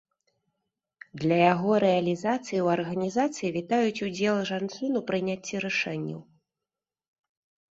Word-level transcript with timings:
Для 1.23 1.37
яго 1.53 1.71
рэалізацыі 1.83 2.39
ў 2.61 2.67
арганізацыі 2.77 3.53
вітаюць 3.59 4.03
удзел 4.09 4.41
жанчын 4.51 4.91
у 5.01 5.05
прыняцці 5.13 5.55
рашэнняў. 5.67 6.19